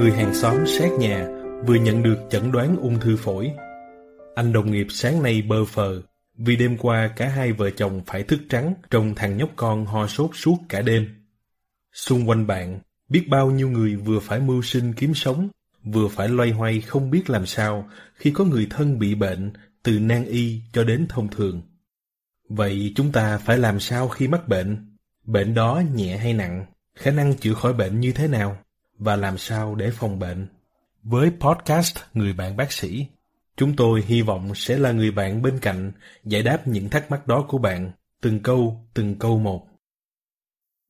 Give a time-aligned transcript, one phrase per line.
[0.00, 1.28] người hàng xóm sát nhà
[1.66, 3.50] vừa nhận được chẩn đoán ung thư phổi.
[4.34, 6.02] Anh đồng nghiệp sáng nay bơ phờ
[6.36, 10.06] vì đêm qua cả hai vợ chồng phải thức trắng trông thằng nhóc con ho
[10.06, 11.08] sốt suốt cả đêm.
[11.92, 15.48] Xung quanh bạn, biết bao nhiêu người vừa phải mưu sinh kiếm sống,
[15.84, 19.98] vừa phải loay hoay không biết làm sao khi có người thân bị bệnh từ
[19.98, 21.62] nan y cho đến thông thường.
[22.48, 24.96] Vậy chúng ta phải làm sao khi mắc bệnh?
[25.24, 26.66] Bệnh đó nhẹ hay nặng?
[26.94, 28.58] Khả năng chữa khỏi bệnh như thế nào?
[29.00, 30.46] Và làm sao để phòng bệnh?
[31.02, 33.06] Với podcast Người bạn bác sĩ,
[33.56, 35.92] chúng tôi hy vọng sẽ là người bạn bên cạnh
[36.24, 37.90] giải đáp những thắc mắc đó của bạn,
[38.22, 39.66] từng câu, từng câu một.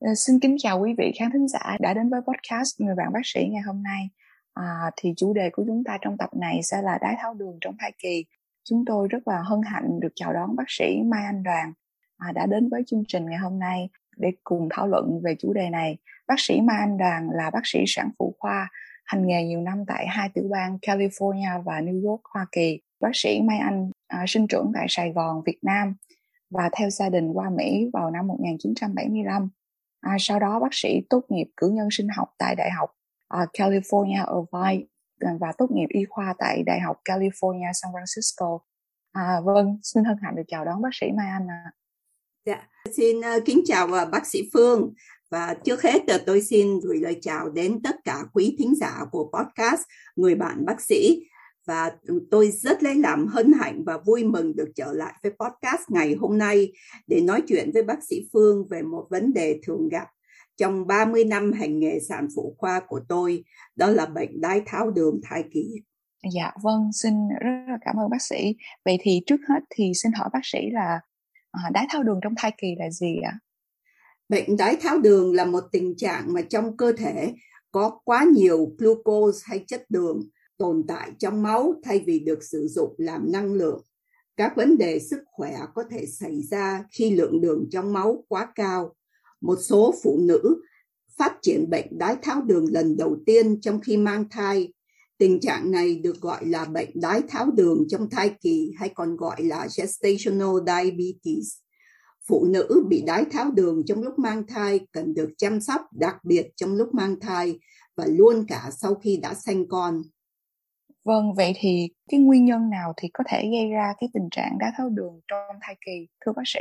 [0.00, 3.12] À, xin kính chào quý vị khán thính giả đã đến với podcast Người bạn
[3.12, 4.08] bác sĩ ngày hôm nay.
[4.54, 7.58] À, thì chủ đề của chúng ta trong tập này sẽ là đái tháo đường
[7.60, 8.24] trong thai kỳ
[8.64, 11.72] chúng tôi rất là hân hạnh được chào đón bác sĩ Mai Anh Đoàn
[12.16, 15.52] à, đã đến với chương trình ngày hôm nay để cùng thảo luận về chủ
[15.52, 15.98] đề này.
[16.30, 18.68] Bác sĩ Mai Anh Đoàn là bác sĩ sản phụ khoa,
[19.04, 22.80] hành nghề nhiều năm tại hai tiểu bang California và New York, Hoa Kỳ.
[23.00, 25.94] Bác sĩ Mai Anh à, sinh trưởng tại Sài Gòn, Việt Nam
[26.50, 29.48] và theo gia đình qua Mỹ vào năm 1975.
[30.00, 32.90] À, sau đó bác sĩ tốt nghiệp cử nhân sinh học tại Đại học
[33.28, 34.86] à, California Irvine
[35.20, 38.58] à, và tốt nghiệp y khoa tại Đại học California San Francisco.
[39.12, 41.62] À, vâng, xin hân hạnh được chào đón bác sĩ Mai Anh ạ.
[41.64, 41.72] À.
[42.46, 44.92] Dạ, xin uh, kính chào uh, bác sĩ Phương
[45.30, 49.32] và trước hết tôi xin gửi lời chào đến tất cả quý thính giả của
[49.32, 49.82] podcast
[50.16, 51.26] Người bạn bác sĩ
[51.66, 51.92] và
[52.30, 56.14] tôi rất lấy làm hân hạnh và vui mừng được trở lại với podcast ngày
[56.20, 56.72] hôm nay
[57.06, 60.06] để nói chuyện với bác sĩ Phương về một vấn đề thường gặp
[60.60, 63.44] trong 30 năm hành nghề sản phụ khoa của tôi,
[63.76, 65.80] đó là bệnh đái tháo đường thai kỳ.
[66.34, 68.56] Dạ vâng, xin rất là cảm ơn bác sĩ.
[68.84, 71.00] Vậy thì trước hết thì xin hỏi bác sĩ là
[71.50, 73.38] à, đái tháo đường trong thai kỳ là gì ạ?
[74.30, 77.34] Bệnh đái tháo đường là một tình trạng mà trong cơ thể
[77.70, 80.28] có quá nhiều glucose hay chất đường
[80.58, 83.82] tồn tại trong máu thay vì được sử dụng làm năng lượng.
[84.36, 88.52] Các vấn đề sức khỏe có thể xảy ra khi lượng đường trong máu quá
[88.54, 88.94] cao
[89.40, 90.62] một số phụ nữ
[91.18, 94.72] phát triển bệnh đái tháo đường lần đầu tiên trong khi mang thai.
[95.18, 99.16] Tình trạng này được gọi là bệnh đái tháo đường trong thai kỳ hay còn
[99.16, 101.54] gọi là gestational diabetes.
[102.30, 106.16] Phụ nữ bị đái tháo đường trong lúc mang thai cần được chăm sóc đặc
[106.24, 107.58] biệt trong lúc mang thai
[107.96, 110.02] và luôn cả sau khi đã sanh con.
[111.04, 114.58] Vâng, vậy thì cái nguyên nhân nào thì có thể gây ra cái tình trạng
[114.58, 116.60] đái tháo đường trong thai kỳ, thưa bác sĩ?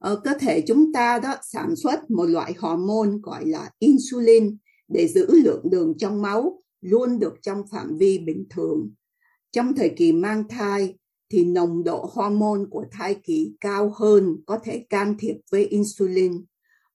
[0.00, 4.56] ở cơ thể chúng ta đó sản xuất một loại hormone gọi là insulin
[4.88, 8.90] để giữ lượng đường trong máu luôn được trong phạm vi bình thường.
[9.52, 10.94] Trong thời kỳ mang thai
[11.30, 16.44] thì nồng độ hormone của thai kỳ cao hơn, có thể can thiệp với insulin.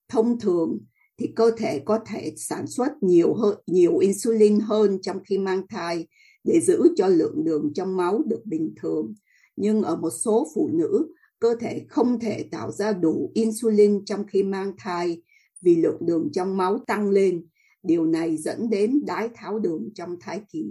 [0.09, 0.79] Thông thường
[1.17, 5.67] thì cơ thể có thể sản xuất nhiều hơn nhiều insulin hơn trong khi mang
[5.69, 6.07] thai
[6.43, 9.13] để giữ cho lượng đường trong máu được bình thường.
[9.55, 11.07] Nhưng ở một số phụ nữ,
[11.39, 15.21] cơ thể không thể tạo ra đủ insulin trong khi mang thai
[15.61, 17.47] vì lượng đường trong máu tăng lên.
[17.83, 20.65] Điều này dẫn đến đái tháo đường trong thai kỳ.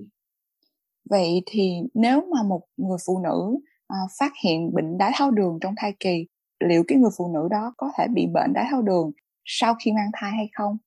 [1.10, 3.56] Vậy thì nếu mà một người phụ nữ
[3.86, 6.26] à, phát hiện bệnh đái tháo đường trong thai kỳ,
[6.64, 9.12] liệu cái người phụ nữ đó có thể bị bệnh đái tháo đường
[9.44, 10.78] sau khi mang thai hay không?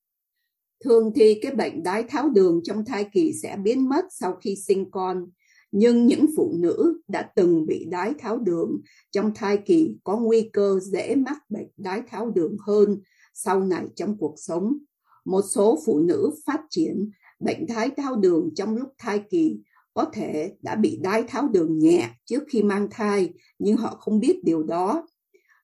[0.84, 4.56] Thường thì cái bệnh đái tháo đường trong thai kỳ sẽ biến mất sau khi
[4.56, 5.26] sinh con
[5.72, 8.80] nhưng những phụ nữ đã từng bị đái tháo đường
[9.10, 13.00] trong thai kỳ có nguy cơ dễ mắc bệnh đái tháo đường hơn
[13.34, 14.78] sau này trong cuộc sống.
[15.24, 19.60] Một số phụ nữ phát triển bệnh đái tháo đường trong lúc thai kỳ
[19.98, 24.20] có thể đã bị đái tháo đường nhẹ trước khi mang thai nhưng họ không
[24.20, 25.06] biết điều đó.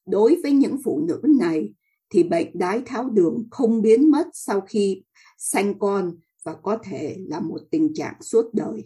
[0.07, 1.73] Đối với những phụ nữ này
[2.11, 5.03] thì bệnh đái tháo đường không biến mất sau khi
[5.39, 6.15] sanh con
[6.45, 8.85] và có thể là một tình trạng suốt đời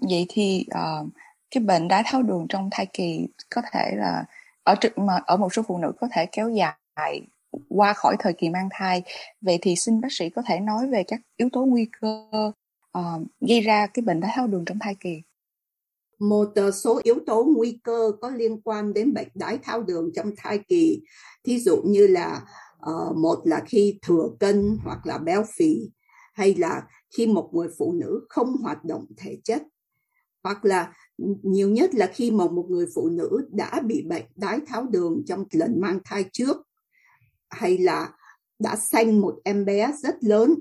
[0.00, 1.08] vậy thì uh,
[1.50, 4.24] cái bệnh đái tháo đường trong thai kỳ có thể là
[4.62, 7.26] ở mà ở một số phụ nữ có thể kéo dài
[7.68, 9.02] qua khỏi thời kỳ mang thai
[9.40, 12.52] vậy thì xin bác sĩ có thể nói về các yếu tố nguy cơ
[12.98, 15.22] uh, gây ra cái bệnh đái tháo đường trong thai kỳ.
[16.18, 20.10] Một ờ, số yếu tố nguy cơ có liên quan đến bệnh đái tháo đường
[20.14, 21.02] trong thai kỳ.
[21.44, 22.40] Thí dụ như là
[22.90, 25.90] uh, một là khi thừa cân hoặc là béo phì
[26.34, 26.82] hay là
[27.16, 29.62] khi một người phụ nữ không hoạt động thể chất
[30.44, 30.92] hoặc là
[31.42, 35.22] nhiều nhất là khi mà một người phụ nữ đã bị bệnh đái tháo đường
[35.26, 36.56] trong lần mang thai trước
[37.50, 38.12] hay là
[38.58, 40.54] đã sanh một em bé rất lớn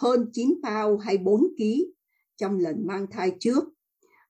[0.00, 1.62] hơn 9 bao hay 4 kg
[2.36, 3.64] trong lần mang thai trước.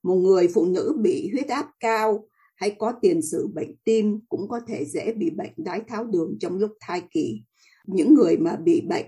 [0.02, 4.48] Một người phụ nữ bị huyết áp cao hay có tiền sử bệnh tim cũng
[4.48, 7.42] có thể dễ bị bệnh đái tháo đường trong lúc thai kỳ.
[7.86, 9.06] Những người mà bị bệnh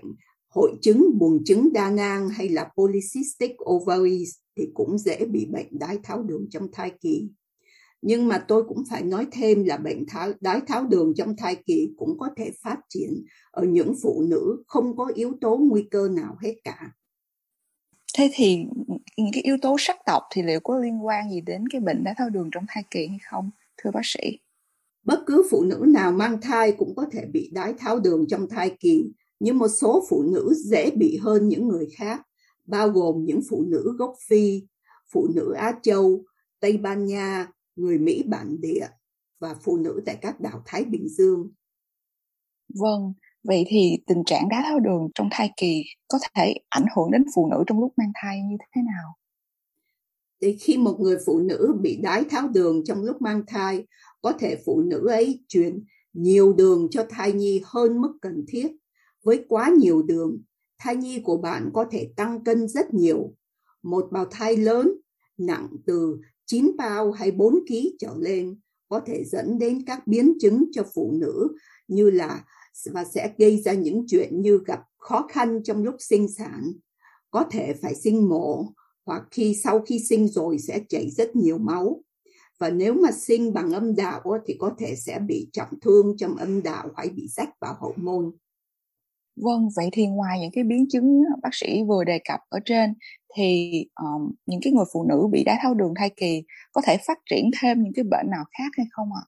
[0.55, 5.79] Hội chứng, buồng trứng đa nang hay là polycystic ovaries thì cũng dễ bị bệnh
[5.79, 7.27] đái tháo đường trong thai kỳ.
[8.05, 11.55] Nhưng mà tôi cũng phải nói thêm là bệnh tháo, đái tháo đường trong thai
[11.55, 15.87] kỳ cũng có thể phát triển ở những phụ nữ không có yếu tố nguy
[15.91, 16.91] cơ nào hết cả.
[18.17, 18.57] Thế thì
[19.17, 22.03] những cái yếu tố sắc tộc thì liệu có liên quan gì đến cái bệnh
[22.03, 24.39] đái tháo đường trong thai kỳ hay không, thưa bác sĩ?
[25.03, 28.49] Bất cứ phụ nữ nào mang thai cũng có thể bị đái tháo đường trong
[28.49, 32.21] thai kỳ, nhưng một số phụ nữ dễ bị hơn những người khác,
[32.65, 34.61] bao gồm những phụ nữ gốc Phi,
[35.11, 36.23] phụ nữ Á Châu,
[36.59, 38.87] Tây Ban Nha, người Mỹ bản địa
[39.39, 41.51] và phụ nữ tại các đảo Thái Bình Dương.
[42.75, 47.11] Vâng, vậy thì tình trạng đái tháo đường trong thai kỳ có thể ảnh hưởng
[47.11, 49.17] đến phụ nữ trong lúc mang thai như thế nào?
[50.41, 53.85] Thì khi một người phụ nữ bị đái tháo đường trong lúc mang thai,
[54.21, 55.83] có thể phụ nữ ấy truyền
[56.13, 58.71] nhiều đường cho thai nhi hơn mức cần thiết.
[59.23, 60.41] Với quá nhiều đường,
[60.77, 63.33] thai nhi của bạn có thể tăng cân rất nhiều.
[63.83, 64.91] Một bào thai lớn
[65.37, 66.19] nặng từ
[66.53, 68.59] 9 bao hay 4 kg trở lên
[68.89, 71.47] có thể dẫn đến các biến chứng cho phụ nữ
[71.87, 72.45] như là
[72.91, 76.71] và sẽ gây ra những chuyện như gặp khó khăn trong lúc sinh sản,
[77.31, 78.65] có thể phải sinh mổ
[79.05, 82.03] hoặc khi sau khi sinh rồi sẽ chảy rất nhiều máu.
[82.59, 86.35] Và nếu mà sinh bằng âm đạo thì có thể sẽ bị trọng thương trong
[86.35, 88.31] âm đạo hay bị rách vào hậu môn.
[89.35, 92.93] Vâng, vậy thì ngoài những cái biến chứng bác sĩ vừa đề cập ở trên
[93.35, 96.97] thì um, những cái người phụ nữ bị đái tháo đường thai kỳ có thể
[97.07, 99.23] phát triển thêm những cái bệnh nào khác hay không ạ?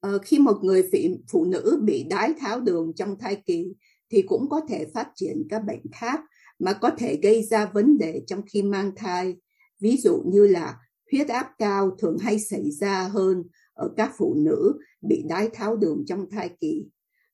[0.00, 0.98] Ờ, khi một người phụ,
[1.32, 3.74] phụ nữ bị đái tháo đường trong thai kỳ
[4.10, 6.20] thì cũng có thể phát triển các bệnh khác
[6.58, 9.36] mà có thể gây ra vấn đề trong khi mang thai.
[9.80, 10.76] Ví dụ như là
[11.12, 13.42] huyết áp cao thường hay xảy ra hơn
[13.74, 14.78] ở các phụ nữ
[15.08, 16.86] bị đái tháo đường trong thai kỳ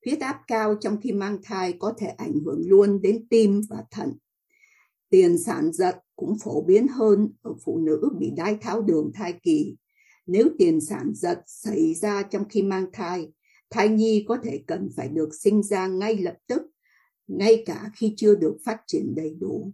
[0.07, 3.85] huyết áp cao trong khi mang thai có thể ảnh hưởng luôn đến tim và
[3.91, 4.13] thận.
[5.09, 9.35] Tiền sản giật cũng phổ biến hơn ở phụ nữ bị đái tháo đường thai
[9.43, 9.77] kỳ.
[10.27, 13.33] Nếu tiền sản giật xảy ra trong khi mang thai,
[13.71, 16.63] thai nhi có thể cần phải được sinh ra ngay lập tức,
[17.27, 19.73] ngay cả khi chưa được phát triển đầy đủ.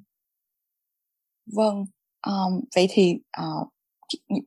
[1.46, 1.84] Vâng,
[2.26, 3.68] um, vậy thì uh,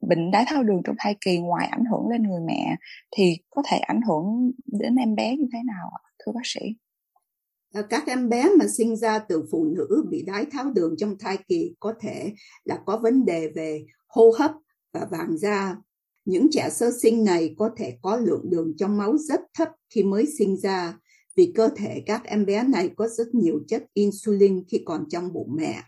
[0.02, 2.76] bệnh đái tháo đường trong thai kỳ ngoài ảnh hưởng lên người mẹ
[3.18, 6.62] thì có thể ảnh hưởng đến em bé như thế nào thưa bác sĩ?
[7.74, 11.18] À, các em bé mà sinh ra từ phụ nữ bị đái tháo đường trong
[11.20, 12.34] thai kỳ có thể
[12.64, 14.52] là có vấn đề về hô hấp
[14.94, 15.76] và vàng da.
[16.26, 20.04] Những trẻ sơ sinh này có thể có lượng đường trong máu rất thấp khi
[20.04, 20.98] mới sinh ra.
[21.36, 25.34] Vì cơ thể các em bé này có rất nhiều chất insulin khi còn trong
[25.34, 25.82] bụng mẹ.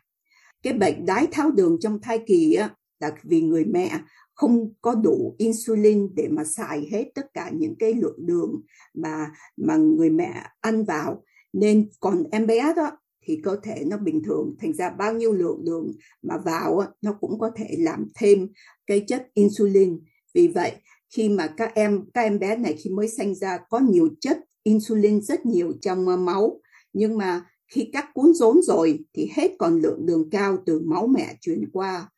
[0.63, 3.99] Cái bệnh đái tháo đường trong thai kỳ á, là vì người mẹ
[4.33, 8.61] không có đủ insulin để mà xài hết tất cả những cái lượng đường
[8.93, 11.23] mà mà người mẹ ăn vào.
[11.53, 12.91] Nên còn em bé đó
[13.21, 14.55] thì cơ thể nó bình thường.
[14.59, 15.91] Thành ra bao nhiêu lượng đường
[16.21, 18.47] mà vào nó cũng có thể làm thêm
[18.87, 19.99] cái chất insulin.
[20.33, 20.71] Vì vậy,
[21.09, 24.39] khi mà các em các em bé này khi mới sinh ra có nhiều chất
[24.63, 26.61] insulin rất nhiều trong ờ, máu.
[26.93, 31.07] Nhưng mà khi cắt cuốn rốn rồi thì hết còn lượng đường cao từ máu
[31.07, 32.09] mẹ truyền qua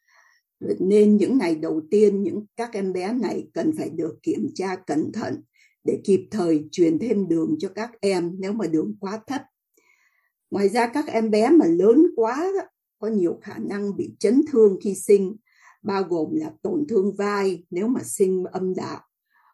[0.60, 4.76] nên những ngày đầu tiên những các em bé này cần phải được kiểm tra
[4.76, 5.42] cẩn thận
[5.84, 9.42] để kịp thời truyền thêm đường cho các em nếu mà đường quá thấp.
[10.52, 12.52] Ngoài ra các em bé mà lớn quá
[13.00, 15.36] có nhiều khả năng bị chấn thương khi sinh,
[15.84, 19.00] bao gồm là tổn thương vai nếu mà sinh âm đạo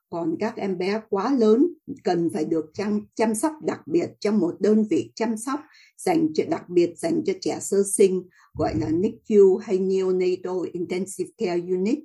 [0.09, 1.67] còn các em bé quá lớn
[2.03, 5.59] cần phải được chăm, chăm sóc đặc biệt trong một đơn vị chăm sóc
[5.97, 11.29] dành cho đặc biệt dành cho trẻ sơ sinh gọi là NICU hay Neonatal Intensive
[11.38, 12.00] Care Unit.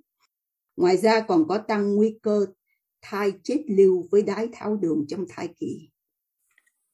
[0.77, 2.47] Ngoài ra còn có tăng nguy cơ
[3.03, 5.89] thai chết lưu với đái tháo đường trong thai kỳ.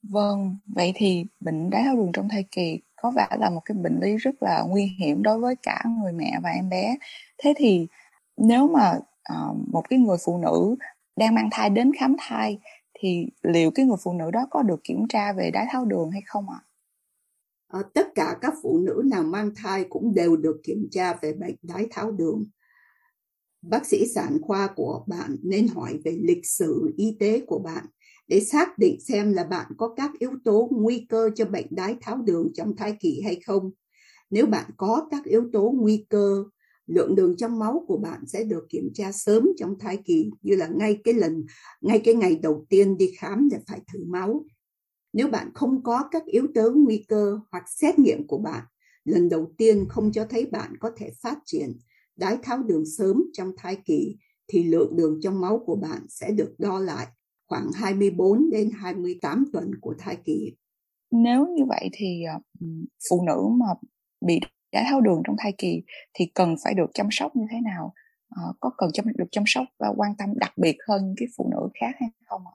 [0.03, 3.77] Vâng, vậy thì bệnh đái tháo đường trong thai kỳ có vẻ là một cái
[3.83, 6.97] bệnh lý rất là nguy hiểm đối với cả người mẹ và em bé.
[7.39, 7.87] Thế thì
[8.37, 8.99] nếu mà
[9.33, 10.77] uh, một cái người phụ nữ
[11.17, 12.59] đang mang thai đến khám thai,
[13.01, 16.11] thì liệu cái người phụ nữ đó có được kiểm tra về đái tháo đường
[16.11, 16.61] hay không ạ?
[17.69, 17.83] À?
[17.95, 21.57] tất cả các phụ nữ nào mang thai cũng đều được kiểm tra về bệnh
[21.63, 22.45] đái tháo đường.
[23.63, 27.87] Bác sĩ sản khoa của bạn nên hỏi về lịch sử y tế của bạn
[28.29, 31.97] để xác định xem là bạn có các yếu tố nguy cơ cho bệnh đái
[32.01, 33.71] tháo đường trong thai kỳ hay không.
[34.31, 36.45] Nếu bạn có các yếu tố nguy cơ
[36.87, 40.57] lượng đường trong máu của bạn sẽ được kiểm tra sớm trong thai kỳ, như
[40.57, 41.45] là ngay cái lần,
[41.81, 44.45] ngay cái ngày đầu tiên đi khám là phải thử máu
[45.17, 48.65] nếu bạn không có các yếu tố nguy cơ hoặc xét nghiệm của bạn,
[49.05, 51.79] lần đầu tiên không cho thấy bạn có thể phát triển,
[52.17, 54.17] đái tháo đường sớm trong thai kỳ,
[54.49, 57.07] thì lượng đường trong máu của bạn sẽ được đo lại
[57.47, 60.55] khoảng 24 đến 28 tuần của thai kỳ.
[61.11, 62.41] nếu như vậy thì ờ,
[63.11, 63.67] phụ nữ mà
[64.27, 64.41] bị
[64.77, 65.83] đái tháo đường trong thai kỳ
[66.15, 67.95] thì cần phải được chăm sóc như thế nào?
[68.29, 71.29] À, có cần chăm được chăm sóc và quan tâm đặc biệt hơn những cái
[71.37, 72.55] phụ nữ khác hay không ạ?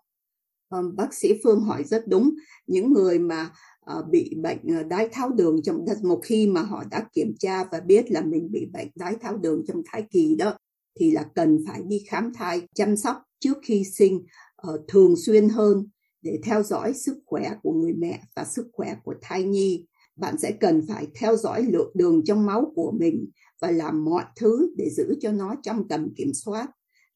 [0.69, 2.29] Ờ, bác sĩ Phương hỏi rất đúng.
[2.67, 3.49] Những người mà
[3.79, 7.79] ờ, bị bệnh đái tháo đường trong một khi mà họ đã kiểm tra và
[7.79, 10.57] biết là mình bị bệnh đái tháo đường trong thai kỳ đó
[10.99, 14.25] thì là cần phải đi khám thai chăm sóc trước khi sinh
[14.67, 15.87] uh, thường xuyên hơn
[16.21, 19.85] để theo dõi sức khỏe của người mẹ và sức khỏe của thai nhi
[20.21, 23.29] bạn sẽ cần phải theo dõi lượng đường trong máu của mình
[23.61, 26.67] và làm mọi thứ để giữ cho nó trong tầm kiểm soát.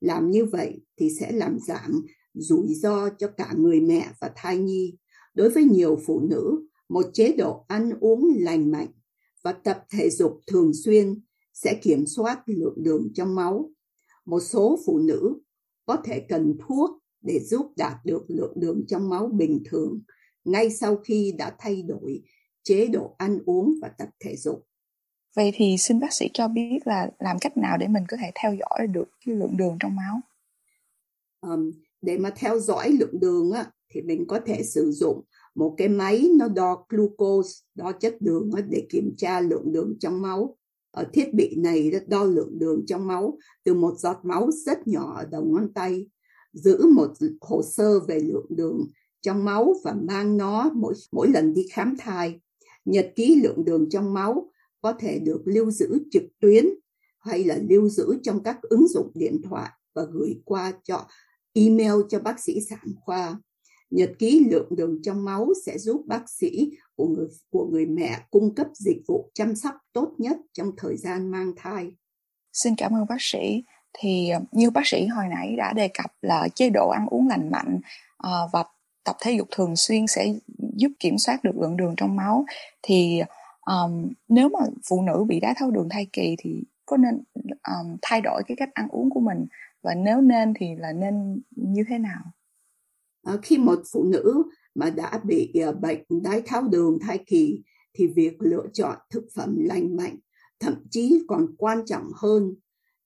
[0.02, 4.58] Làm như vậy thì sẽ làm giảm rủi ro cho cả người mẹ và thai
[4.58, 4.98] nhi.
[5.34, 8.92] Đối với nhiều phụ nữ, một chế độ ăn uống lành mạnh
[9.44, 11.22] và tập thể dục thường xuyên
[11.54, 13.72] sẽ kiểm soát lượng đường trong máu.
[14.26, 15.40] Một số phụ nữ
[15.86, 16.90] có thể cần thuốc
[17.22, 20.02] để giúp đạt được lượng đường trong máu bình thường
[20.46, 22.22] ngay sau khi đã thay đổi
[22.66, 24.68] chế độ ăn uống và tập thể dục.
[25.36, 28.32] Vậy thì xin bác sĩ cho biết là làm cách nào để mình có thể
[28.36, 30.20] theo dõi được cái lượng đường trong máu?
[31.42, 35.22] Um, để mà theo dõi lượng đường á, thì mình có thể sử dụng
[35.56, 39.94] một cái máy nó đo glucose, đo chất đường á, để kiểm tra lượng đường
[40.00, 40.58] trong máu.
[40.92, 45.14] Ở thiết bị này đo lượng đường trong máu từ một giọt máu rất nhỏ
[45.18, 46.08] ở đầu ngón tay
[46.54, 48.88] giữ một hồ sơ về lượng đường
[49.22, 52.40] trong máu và mang nó mỗi mỗi lần đi khám thai.
[52.86, 54.52] Nhật ký lượng đường trong máu
[54.82, 56.66] có thể được lưu giữ trực tuyến
[57.20, 61.08] hay là lưu giữ trong các ứng dụng điện thoại và gửi qua cho,
[61.54, 63.40] email cho bác sĩ sản khoa.
[63.90, 68.20] Nhật ký lượng đường trong máu sẽ giúp bác sĩ của người của người mẹ
[68.32, 71.92] cung cấp dịch vụ chăm sóc tốt nhất trong thời gian mang thai.
[72.54, 73.64] Xin cảm ơn bác sĩ
[74.00, 77.28] thì ờ, như bác sĩ hồi nãy đã đề cập là chế độ ăn uống
[77.28, 77.80] lành mạnh
[78.18, 78.64] ờ, và
[79.06, 82.46] tập thể dục thường xuyên sẽ giúp kiểm soát được lượng đường trong máu.
[82.82, 83.22] Thì
[83.66, 84.60] um, nếu mà
[84.90, 88.58] phụ nữ bị đái tháo đường thai kỳ thì có nên um, thay đổi cái
[88.60, 89.46] cách ăn uống của mình?
[89.84, 92.22] Và nếu nên thì là nên như thế nào?
[93.24, 94.44] À, khi một phụ nữ
[94.76, 99.26] mà đã bị uh, bệnh đái tháo đường thai kỳ thì việc lựa chọn thực
[99.36, 100.16] phẩm lành mạnh
[100.60, 102.56] thậm chí còn quan trọng hơn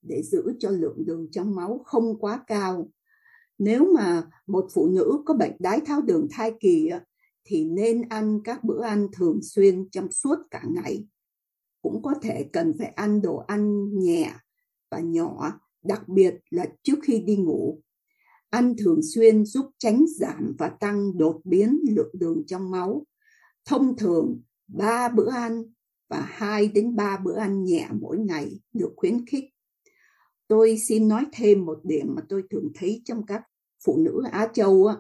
[0.02, 2.90] để giữ cho lượng đường trong máu không quá cao.
[3.60, 6.90] Nếu mà một phụ nữ có bệnh đái tháo đường thai kỳ
[7.46, 11.08] thì nên ăn các bữa ăn thường xuyên trong suốt cả ngày.
[11.82, 14.34] Cũng có thể cần phải ăn đồ ăn nhẹ
[14.92, 17.82] và nhỏ, đặc biệt là trước khi đi ngủ.
[18.50, 23.06] Ăn thường xuyên giúp tránh giảm và tăng đột biến lượng đường trong máu.
[23.66, 25.64] Thông thường 3 bữa ăn
[26.10, 29.46] và 2 đến 3 bữa ăn nhẹ mỗi ngày được khuyến khích
[30.50, 33.42] tôi xin nói thêm một điểm mà tôi thường thấy trong các
[33.86, 34.96] phụ nữ Á Châu á,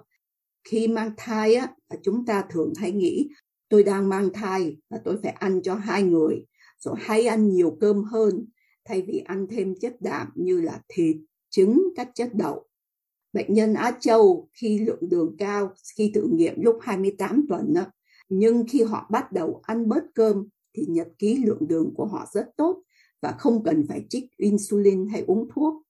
[0.63, 3.29] khi mang thai á, chúng ta thường hay nghĩ
[3.69, 6.45] tôi đang mang thai và tôi phải ăn cho hai người
[6.79, 8.45] rồi hay ăn nhiều cơm hơn
[8.85, 11.17] thay vì ăn thêm chất đạm như là thịt,
[11.49, 12.65] trứng, các chất đậu.
[13.33, 17.91] Bệnh nhân Á Châu khi lượng đường cao, khi thử nghiệm lúc 28 tuần á,
[18.29, 22.25] nhưng khi họ bắt đầu ăn bớt cơm thì nhật ký lượng đường của họ
[22.33, 22.83] rất tốt
[23.21, 25.83] và không cần phải trích insulin hay uống thuốc.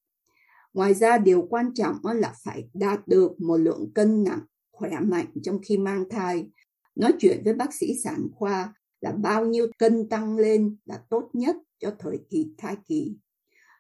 [0.74, 4.40] Ngoài ra điều quan trọng là phải đạt được một lượng cân nặng
[4.72, 6.50] khỏe mạnh trong khi mang thai.
[6.96, 11.30] Nói chuyện với bác sĩ sản khoa là bao nhiêu cân tăng lên là tốt
[11.34, 13.16] nhất cho thời kỳ thai kỳ.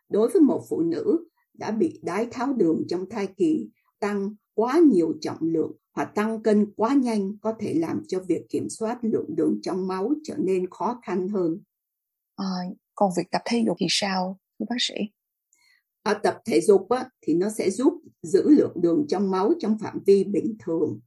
[0.10, 3.69] Đối với một phụ nữ đã bị đái tháo đường trong thai kỳ,
[4.00, 8.46] tăng quá nhiều trọng lượng hoặc tăng cân quá nhanh có thể làm cho việc
[8.50, 11.62] kiểm soát lượng đường trong máu trở nên khó khăn hơn.
[12.36, 12.46] À,
[12.96, 14.96] còn việc tập thể dục thì sao thưa bác sĩ
[16.13, 19.77] à, tập thể dục á, thì nó sẽ giúp giữ lượng đường trong máu trong
[19.79, 20.99] phạm vi bình thường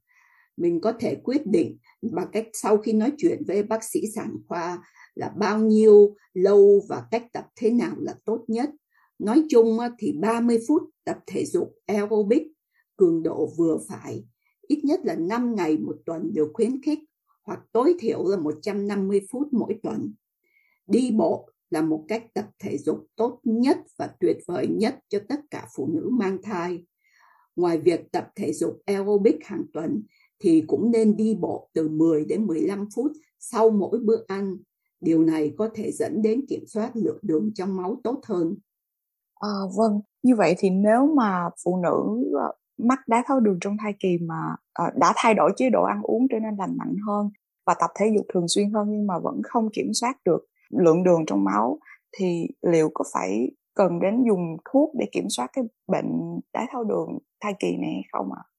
[0.57, 4.35] mình có thể quyết định bằng cách sau khi nói chuyện với bác sĩ sản
[4.47, 4.83] khoa
[5.15, 8.69] là bao nhiêu lâu và cách tập thế nào là tốt nhất.
[9.19, 12.43] Nói chung thì 30 phút tập thể dục aerobic
[12.95, 14.23] cường độ vừa phải,
[14.67, 16.99] ít nhất là 5 ngày một tuần được khuyến khích
[17.43, 20.13] hoặc tối thiểu là 150 phút mỗi tuần.
[20.87, 25.19] Đi bộ là một cách tập thể dục tốt nhất và tuyệt vời nhất cho
[25.29, 26.85] tất cả phụ nữ mang thai.
[27.55, 30.03] Ngoài việc tập thể dục aerobic hàng tuần
[30.39, 34.57] thì cũng nên đi bộ từ 10 đến 15 phút sau mỗi bữa ăn.
[35.01, 38.55] Điều này có thể dẫn đến kiểm soát lượng đường trong máu tốt hơn.
[39.35, 43.77] À, vâng, như vậy thì nếu mà phụ nữ ờ, mắc đái tháo đường trong
[43.77, 46.95] thai kỳ mà à, đã thay đổi chế độ ăn uống trở nên lành mạnh
[47.07, 47.29] hơn
[47.65, 50.45] và tập thể dục thường xuyên hơn nhưng mà vẫn không kiểm soát được
[50.77, 51.79] lượng đường trong máu
[52.17, 56.83] thì liệu có phải cần đến dùng thuốc để kiểm soát cái bệnh đái tháo
[56.83, 58.41] đường thai kỳ này hay không ạ?
[58.41, 58.53] À?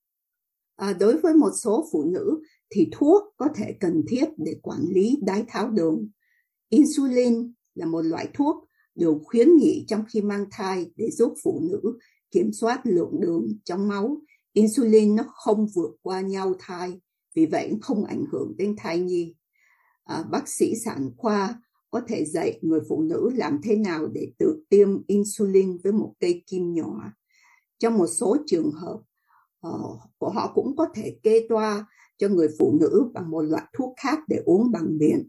[0.77, 4.81] À, đối với một số phụ nữ thì thuốc có thể cần thiết để quản
[4.89, 6.09] lý đái tháo đường.
[6.69, 11.61] Insulin là một loại thuốc được khuyến nghị trong khi mang thai để giúp phụ
[11.63, 11.99] nữ
[12.31, 14.17] kiểm soát lượng đường trong máu.
[14.53, 17.01] Insulin nó không vượt qua nhau thai,
[17.35, 19.35] vì vậy không ảnh hưởng đến thai nhi.
[20.05, 21.63] À, bác sĩ sản khoa
[21.95, 26.15] có thể dạy người phụ nữ làm thế nào để tự tiêm insulin với một
[26.21, 27.01] cây kim nhỏ.
[27.79, 29.01] Trong một số trường hợp,
[29.61, 29.79] ờ,
[30.19, 31.87] của họ cũng có thể kê toa
[32.19, 35.29] cho người phụ nữ bằng một loại thuốc khác để uống bằng miệng.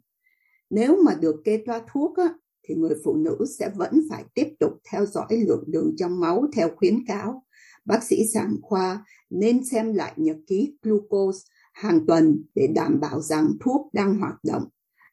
[0.70, 4.48] Nếu mà được kê toa thuốc á, thì người phụ nữ sẽ vẫn phải tiếp
[4.60, 7.44] tục theo dõi lượng đường trong máu theo khuyến cáo.
[7.86, 11.40] Bác sĩ sản khoa nên xem lại nhật ký glucose
[11.74, 14.64] hàng tuần để đảm bảo rằng thuốc đang hoạt động.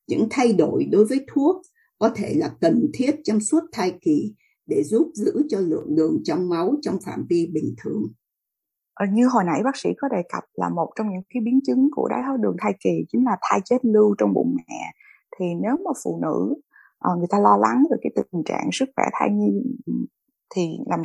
[0.08, 1.62] Những thay đổi đối với thuốc
[1.98, 4.34] có thể là cần thiết trong suốt thai kỳ
[4.66, 8.02] để giúp giữ cho lượng đường trong máu trong phạm vi bình thường.
[8.94, 11.60] Ờ, như hồi nãy bác sĩ có đề cập là một trong những cái biến
[11.66, 14.92] chứng của đái tháo đường thai kỳ chính là thai chết lưu trong bụng mẹ
[15.38, 16.54] thì nếu mà phụ nữ
[16.98, 19.62] ờ, người ta lo lắng về cái tình trạng sức khỏe thai nhi
[20.54, 21.02] thì làm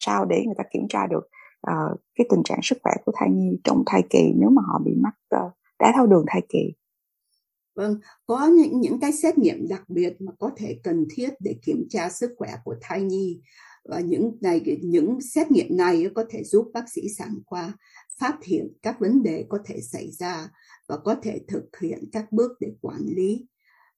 [0.00, 1.28] sao để người ta kiểm tra được
[1.70, 4.80] uh, cái tình trạng sức khỏe của thai nhi trong thai kỳ nếu mà họ
[4.84, 6.72] bị mắc uh, đái tháo đường thai kỳ
[7.80, 11.54] Vâng, có những những cái xét nghiệm đặc biệt mà có thể cần thiết để
[11.62, 13.40] kiểm tra sức khỏe của thai nhi
[13.84, 17.74] và những này những xét nghiệm này có thể giúp bác sĩ sản khoa
[18.18, 20.48] phát hiện các vấn đề có thể xảy ra
[20.88, 23.46] và có thể thực hiện các bước để quản lý.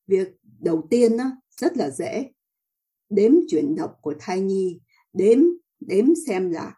[0.07, 0.29] Việc
[0.61, 2.31] đầu tiên đó, rất là dễ
[3.11, 4.81] đếm chuyển động của thai nhi,
[5.13, 5.39] đếm
[5.81, 6.75] đếm xem là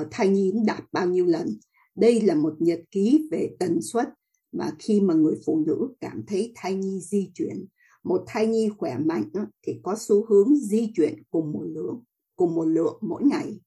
[0.00, 1.58] uh, thai nhi đạp bao nhiêu lần.
[1.94, 4.08] Đây là một nhật ký về tần suất
[4.52, 7.66] mà khi mà người phụ nữ cảm thấy thai nhi di chuyển
[8.04, 9.30] một thai nhi khỏe mạnh
[9.62, 12.04] thì có xu hướng di chuyển cùng một lượng
[12.36, 13.60] cùng một lượng mỗi ngày.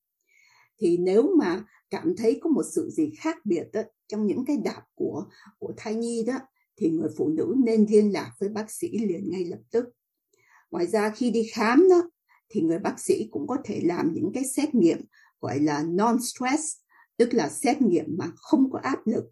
[0.78, 4.58] Thì nếu mà cảm thấy có một sự gì khác biệt đó, trong những cái
[4.58, 5.26] đạp của
[5.60, 6.40] của thai nhi đó
[6.78, 9.86] thì người phụ nữ nên liên lạc với bác sĩ liền ngay lập tức.
[10.72, 12.10] Ngoài ra khi đi khám đó
[12.50, 15.02] thì người bác sĩ cũng có thể làm những cái xét nghiệm
[15.42, 16.64] gọi là non stress
[17.18, 19.24] tức là xét nghiệm mà không có áp lực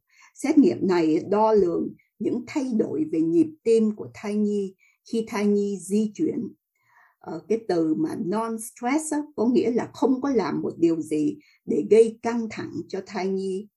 [0.43, 4.75] xét nghiệm này đo lường những thay đổi về nhịp tim của thai nhi
[5.11, 6.53] khi thai nhi di chuyển.
[7.19, 11.01] Ờ, cái từ mà non stress á, có nghĩa là không có làm một điều
[11.01, 13.67] gì để gây căng thẳng cho thai nhi.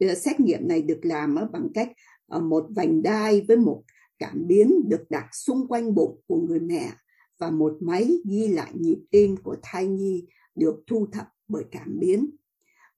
[0.00, 1.92] Ờ, xét nghiệm này được làm á, bằng cách
[2.26, 3.82] ờ, một vành đai với một
[4.18, 6.92] cảm biến được đặt xung quanh bụng của người mẹ
[7.38, 11.98] và một máy ghi lại nhịp tim của thai nhi được thu thập bởi cảm
[11.98, 12.30] biến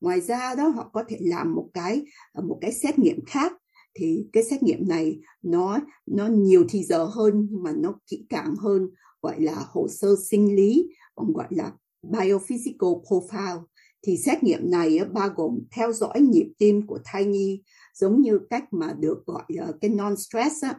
[0.01, 3.53] ngoài ra đó, họ có thể làm một cái ờ, một cái xét nghiệm khác.
[3.95, 8.27] Thì cái xét nghiệm này nó nó nhiều thì giờ hơn, nhưng mà nó kỹ
[8.29, 8.89] càng hơn,
[9.23, 13.63] gọi là hồ sơ sinh lý, còn gọi là biophysical profile.
[14.03, 17.63] Thì xét nghiệm này bao gồm theo dõi nhịp tim của thai nhi,
[17.95, 20.79] giống như cách mà được gọi là cái non stress á.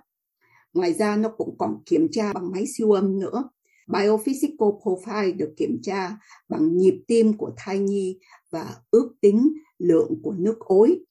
[0.74, 3.50] ngoài ra nó cũng còn kiểm tra bằng máy siêu âm nữa
[3.92, 6.18] biophysical profile được kiểm tra
[6.50, 8.20] bằng nhịp tim của thai nhi
[8.52, 11.06] và ước tính lượng của nước ối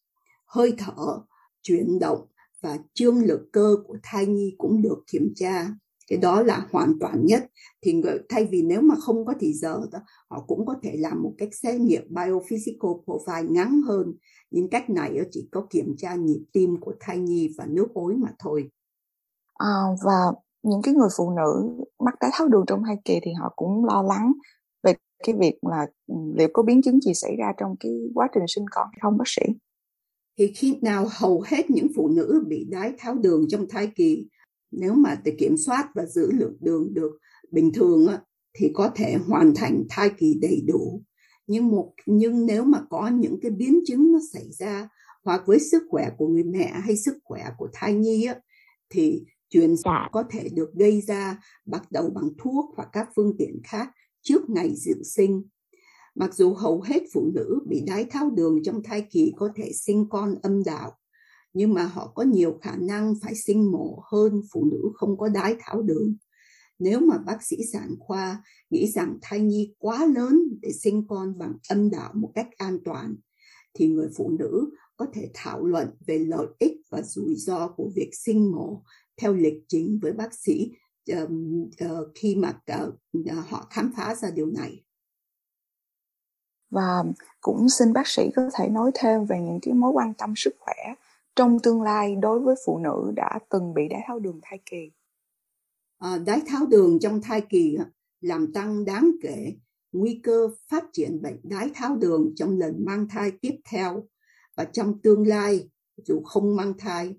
[0.47, 1.21] hơi thở
[1.62, 2.27] chuyển động
[2.61, 5.69] và trương lực cơ của thai nhi cũng được kiểm tra.
[6.09, 7.47] Cái đó là hoàn toàn nhất.
[7.83, 11.23] Thì thay vì nếu mà không có thì giờ đó họ cũng có thể làm
[11.23, 14.14] một cách xét nghiệm biophysical profile ngắn hơn.
[14.51, 18.16] Nhưng cách này chỉ có kiểm tra nhịp tim của thai nhi và nước ối
[18.16, 18.71] mà thôi.
[19.55, 23.33] À, và những cái người phụ nữ mắc đái tháo đường trong thai kỳ thì
[23.33, 24.33] họ cũng lo lắng
[24.83, 24.94] về
[25.27, 28.44] cái việc là ừ, liệu có biến chứng gì xảy ra trong cái quá trình
[28.46, 29.42] sinh con hay không bác sĩ?
[30.38, 34.29] Thì khi nào hầu hết những phụ nữ bị đái tháo đường trong thai kỳ
[34.70, 37.18] nếu mà để kiểm soát và giữ lượng đường được
[37.51, 38.07] bình thường
[38.59, 41.03] thì có thể hoàn thành thai kỳ đầy đủ.
[41.46, 44.88] Nhưng một nhưng nếu mà có những cái biến chứng nó xảy ra
[45.25, 48.35] hoặc với sức khỏe của người mẹ hay sức khỏe của thai nhi á,
[48.90, 50.08] thì truyền dạ.
[50.12, 53.88] có thể được gây ra bắt đầu bằng thuốc hoặc các phương tiện khác
[54.22, 55.42] trước ngày dự sinh.
[56.14, 59.72] Mặc dù hầu hết phụ nữ bị đái tháo đường trong thai kỳ có thể
[59.72, 60.92] sinh con âm đạo,
[61.52, 65.28] nhưng mà họ có nhiều khả năng phải sinh mổ hơn phụ nữ không có
[65.28, 66.16] đái tháo đường.
[66.78, 71.38] Nếu mà bác sĩ sản khoa nghĩ rằng thai nhi quá lớn để sinh con
[71.38, 73.16] bằng âm đạo một cách an toàn,
[73.74, 77.90] thì người phụ nữ có thể thảo luận về lợi ích và rủi ro của
[77.94, 78.82] việc sinh mổ
[79.20, 80.70] theo lịch trình với bác sĩ
[81.06, 84.83] um, uh, khi mà uh, họ khám phá ra điều này
[86.70, 87.04] và
[87.40, 90.54] cũng xin bác sĩ có thể nói thêm về những cái mối quan tâm sức
[90.59, 90.94] khỏe
[91.37, 94.90] trong tương lai đối với phụ nữ đã từng bị đái tháo đường thai kỳ.
[95.98, 97.78] À, đái tháo đường trong thai kỳ
[98.20, 99.52] làm tăng đáng kể
[99.92, 104.06] nguy cơ phát triển bệnh đái tháo đường trong lần mang thai tiếp theo
[104.56, 105.68] và trong tương lai
[106.04, 107.14] dù không mang thai.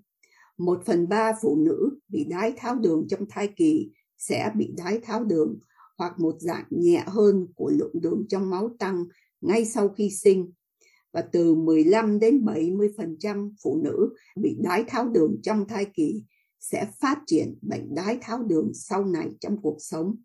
[0.58, 4.98] Một phần ba phụ nữ bị đái tháo đường trong thai kỳ sẽ bị đái
[4.98, 5.58] tháo đường
[5.98, 9.04] hoặc một dạng nhẹ hơn của lượng đường trong máu tăng
[9.40, 10.52] ngay sau khi sinh
[11.12, 16.24] và từ 15 đến 70% phụ nữ bị đái tháo đường trong thai kỳ
[16.60, 20.16] sẽ phát triển bệnh đái tháo đường sau này trong cuộc sống.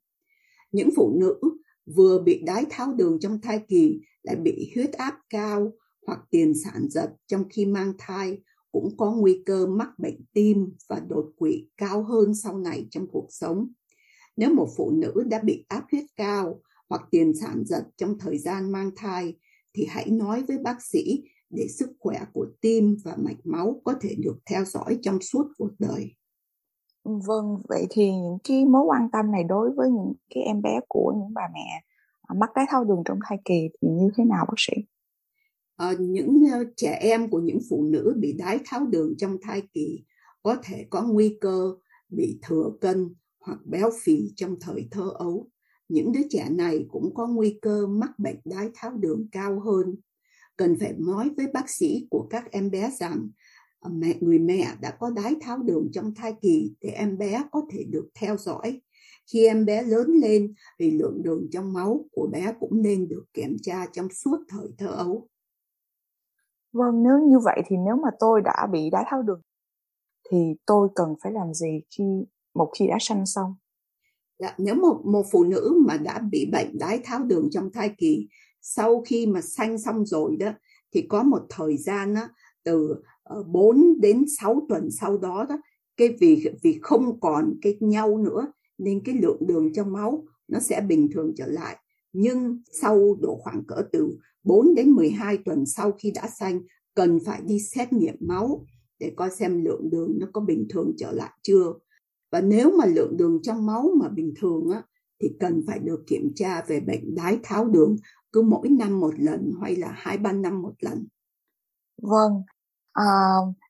[0.72, 1.40] Những phụ nữ
[1.86, 5.74] vừa bị đái tháo đường trong thai kỳ lại bị huyết áp cao
[6.08, 8.42] hoặc tiền sản giật trong khi mang thai
[8.78, 13.08] cũng có nguy cơ mắc bệnh tim và đột quỵ cao hơn sau này trong
[13.12, 13.68] cuộc sống.
[14.36, 18.38] Nếu một phụ nữ đã bị áp huyết cao hoặc tiền sản giật trong thời
[18.38, 19.38] gian mang thai
[19.74, 23.94] thì hãy nói với bác sĩ để sức khỏe của tim và mạch máu có
[24.02, 26.12] thể được theo dõi trong suốt cuộc đời.
[27.04, 30.80] Vâng, vậy thì những cái mối quan tâm này đối với những cái em bé
[30.88, 31.84] của những bà mẹ
[32.36, 34.74] mắc đái tháo đường trong thai kỳ thì như thế nào bác sĩ?
[35.78, 39.62] Ờ, những ờ, trẻ em của những phụ nữ bị đái tháo đường trong thai
[39.74, 40.04] kỳ
[40.44, 41.74] có thể có nguy cơ
[42.10, 45.50] bị thừa cân hoặc béo phì trong thời thơ ấu.
[45.90, 49.96] Những đứa trẻ này cũng có nguy cơ mắc bệnh đái tháo đường cao hơn.
[50.56, 53.30] Cần phải nói với bác sĩ của các em bé rằng
[53.80, 57.44] ờ, mẹ, người mẹ đã có đái tháo đường trong thai kỳ để em bé
[57.52, 58.82] có thể được theo dõi.
[59.32, 63.26] Khi em bé lớn lên thì lượng đường trong máu của bé cũng nên được
[63.34, 65.30] kiểm tra trong suốt thời thơ ấu.
[66.74, 69.42] Vâng, nếu như vậy thì nếu mà tôi đã bị đái tháo đường
[70.32, 72.04] thì tôi cần phải làm gì khi
[72.56, 73.56] một khi đã sanh xong?
[74.40, 77.92] Dạ, nếu một một phụ nữ mà đã bị bệnh đái tháo đường trong thai
[77.98, 78.28] kỳ
[78.62, 80.52] sau khi mà sanh xong rồi đó
[80.94, 82.30] thì có một thời gian đó,
[82.64, 85.58] từ ờ, 4 đến 6 tuần sau đó đó
[85.98, 90.60] cái vì vì không còn cái nhau nữa nên cái lượng đường trong máu nó
[90.60, 91.78] sẽ bình thường trở lại
[92.14, 96.60] nhưng sau độ khoảng cỡ từ 4 đến 12 tuần sau khi đã sanh
[96.96, 98.66] cần phải đi xét nghiệm máu
[99.00, 101.74] để coi xem lượng đường nó có bình thường trở lại chưa
[102.32, 104.82] và nếu mà lượng đường trong máu mà bình thường á
[105.22, 107.96] thì cần phải được kiểm tra về bệnh đái tháo đường
[108.32, 111.08] cứ mỗi năm một lần hay là hai ba năm một lần.
[112.02, 112.44] Vâng,
[112.92, 113.06] à,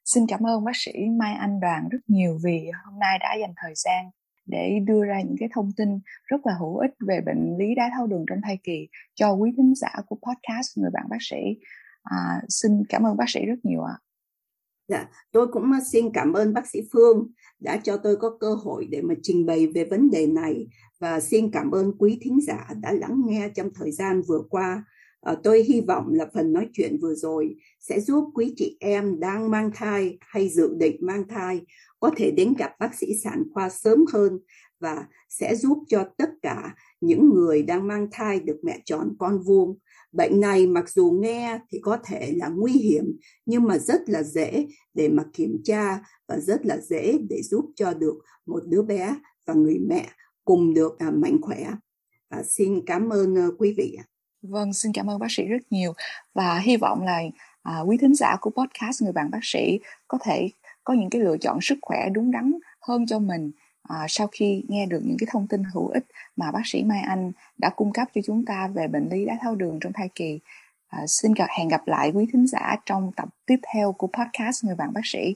[0.06, 3.54] xin cảm ơn bác sĩ Mai Anh Đoàn rất nhiều vì hôm nay đã dành
[3.64, 4.06] thời gian
[4.48, 7.90] để đưa ra những cái thông tin rất là hữu ích về bệnh lý đái
[7.94, 11.38] tháo đường trong thai kỳ cho quý thính giả của podcast người bạn bác sĩ.
[12.04, 13.96] À, xin cảm ơn bác sĩ rất nhiều ạ.
[14.88, 18.54] Dạ, tôi cũng à, xin cảm ơn bác sĩ Phương đã cho tôi có cơ
[18.54, 20.68] hội để mà trình bày về vấn đề này
[21.00, 24.84] và xin cảm ơn quý thính giả đã lắng nghe trong thời gian vừa qua.
[25.22, 29.20] À, tôi hy vọng là phần nói chuyện vừa rồi sẽ giúp quý chị em
[29.20, 31.62] đang mang thai hay dự định mang thai
[32.00, 34.40] có thể đến gặp bác sĩ sản khoa sớm hơn
[34.80, 39.40] và sẽ giúp cho tất cả những người đang mang thai được mẹ chọn con
[39.40, 39.78] vuông.
[40.12, 44.24] Bệnh này mặc dù nghe thì có thể là nguy hiểm nhưng mà rất là
[44.24, 48.82] dễ để mà kiểm tra và rất là dễ để giúp cho được một đứa
[48.82, 50.10] bé và người mẹ
[50.46, 51.70] cùng được à, mạnh khỏe.
[52.30, 53.98] À, xin cảm ơn uh, quý vị.
[54.42, 55.94] Vâng, xin cảm ơn bác sĩ rất nhiều
[56.34, 57.22] và hy vọng là
[57.64, 60.50] à, quý thính giả của podcast người bạn bác sĩ có thể
[60.88, 62.54] có những cái lựa chọn sức khỏe đúng đắn
[62.88, 63.52] hơn cho mình
[63.84, 66.04] à, sau khi nghe được những cái thông tin hữu ích
[66.36, 69.38] mà bác sĩ Mai Anh đã cung cấp cho chúng ta về bệnh lý đái
[69.42, 70.40] tháo đường trong thai kỳ.
[70.88, 74.66] À, xin gặp hẹn gặp lại quý thính giả trong tập tiếp theo của podcast
[74.66, 75.36] người bạn bác sĩ.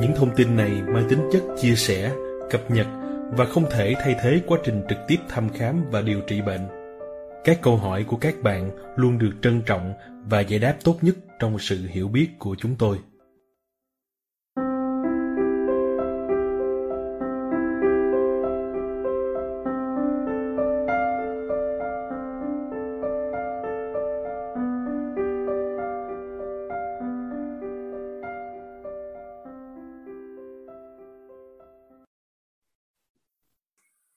[0.00, 2.12] Những thông tin này mang tính chất chia sẻ,
[2.50, 2.86] cập nhật
[3.36, 6.68] và không thể thay thế quá trình trực tiếp thăm khám và điều trị bệnh.
[7.44, 11.14] Các câu hỏi của các bạn luôn được trân trọng và giải đáp tốt nhất
[11.42, 12.98] trong sự hiểu biết của chúng tôi.